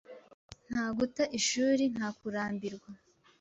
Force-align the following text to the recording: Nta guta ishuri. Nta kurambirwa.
Nta 0.71 0.85
guta 0.97 1.23
ishuri. 1.39 1.83
Nta 1.93 2.07
kurambirwa. 2.17 2.91